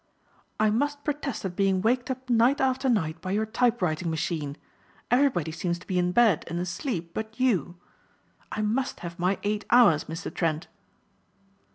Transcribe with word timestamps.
"I 0.59 0.71
must 0.71 1.03
protest 1.03 1.45
at 1.45 1.55
being 1.55 1.79
waked 1.83 2.09
up 2.09 2.27
night 2.27 2.59
after 2.59 2.89
night 2.89 3.21
by 3.21 3.29
your 3.29 3.45
typewriting 3.45 4.09
machine. 4.09 4.57
Everybody 5.11 5.51
seems 5.51 5.77
to 5.77 5.85
be 5.85 5.99
in 5.99 6.11
bed 6.11 6.43
and 6.47 6.59
asleep 6.59 7.11
but 7.13 7.39
you. 7.39 7.77
I 8.51 8.63
must 8.63 9.01
have 9.01 9.19
my 9.19 9.37
eight 9.43 9.63
hours, 9.69 10.05
Mr. 10.05 10.33
Trent." 10.33 10.65